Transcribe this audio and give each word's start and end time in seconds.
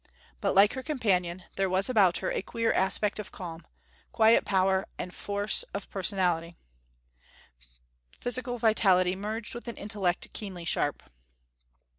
But, 0.39 0.55
like 0.55 0.73
her 0.73 0.81
companion, 0.81 1.43
there 1.57 1.69
was 1.69 1.87
about 1.87 2.17
her 2.25 2.31
a 2.31 2.41
queer 2.41 2.73
aspect 2.73 3.19
of 3.19 3.31
calm, 3.31 3.67
quiet 4.11 4.45
power 4.45 4.87
and 4.97 5.13
force 5.13 5.61
of 5.75 5.91
personality 5.91 6.55
physical 8.19 8.57
vitality 8.57 9.15
merged 9.15 9.53
with 9.53 9.67
an 9.67 9.77
intellect 9.77 10.33
keenly 10.33 10.65
sharp. 10.65 11.03